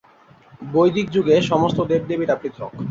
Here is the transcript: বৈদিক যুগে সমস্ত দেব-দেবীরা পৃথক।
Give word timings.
বৈদিক 0.67 1.07
যুগে 1.11 1.35
সমস্ত 1.43 1.77
দেব-দেবীরা 1.89 2.35
পৃথক। 2.35 2.71